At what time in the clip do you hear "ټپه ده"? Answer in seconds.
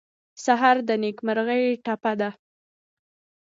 1.85-2.29